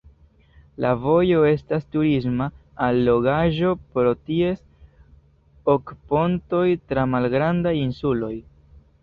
[0.83, 2.47] La vojo estas turisma
[2.85, 4.65] allogaĵo pro ties
[5.75, 8.35] ok pontoj tra malgrandaj insuloj.